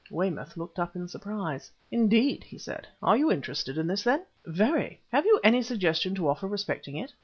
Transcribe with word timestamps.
Weymouth 0.09 0.57
looked 0.57 0.79
up 0.79 0.95
in 0.95 1.07
surprise. 1.07 1.69
"Indeed," 1.91 2.43
he 2.43 2.57
said. 2.57 2.87
"You 3.03 3.29
are 3.29 3.31
interested 3.33 3.77
in 3.77 3.85
this, 3.85 4.01
then?" 4.01 4.23
"Very! 4.43 4.99
Have 5.11 5.27
you 5.27 5.39
any 5.43 5.61
suggestion 5.61 6.15
to 6.15 6.27
offer 6.27 6.47
respecting 6.47 6.95
it?" 6.97 7.13